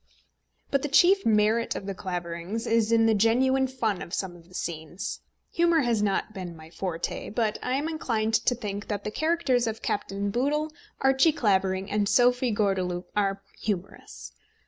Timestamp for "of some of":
4.01-4.47